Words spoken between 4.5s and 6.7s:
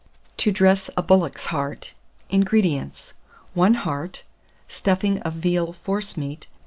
stuffing of veal forcemeat, No.